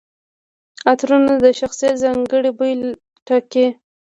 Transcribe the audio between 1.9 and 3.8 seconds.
ځانګړي بوی ټاکي.